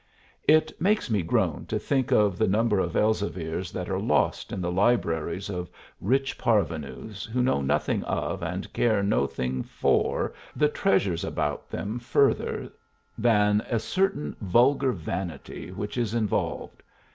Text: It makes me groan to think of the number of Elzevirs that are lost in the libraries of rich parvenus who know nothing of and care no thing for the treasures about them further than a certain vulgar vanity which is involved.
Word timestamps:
It 0.47 0.81
makes 0.81 1.11
me 1.11 1.21
groan 1.21 1.67
to 1.67 1.77
think 1.77 2.11
of 2.11 2.39
the 2.39 2.47
number 2.47 2.79
of 2.79 2.95
Elzevirs 2.95 3.71
that 3.71 3.87
are 3.87 3.99
lost 3.99 4.51
in 4.51 4.59
the 4.59 4.71
libraries 4.71 5.47
of 5.47 5.69
rich 5.99 6.39
parvenus 6.39 7.25
who 7.25 7.43
know 7.43 7.61
nothing 7.61 8.03
of 8.05 8.41
and 8.41 8.73
care 8.73 9.03
no 9.03 9.27
thing 9.27 9.61
for 9.61 10.33
the 10.55 10.69
treasures 10.69 11.23
about 11.23 11.69
them 11.69 11.99
further 11.99 12.71
than 13.15 13.61
a 13.69 13.77
certain 13.77 14.35
vulgar 14.41 14.91
vanity 14.91 15.69
which 15.69 15.99
is 15.99 16.15
involved. 16.15 16.81